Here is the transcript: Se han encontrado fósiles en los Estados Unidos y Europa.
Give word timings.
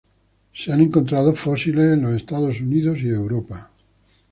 Se 0.51 0.73
han 0.73 0.81
encontrado 0.81 1.31
fósiles 1.35 1.93
en 1.93 2.01
los 2.01 2.15
Estados 2.15 2.59
Unidos 2.59 2.97
y 3.03 3.09
Europa. 3.09 3.69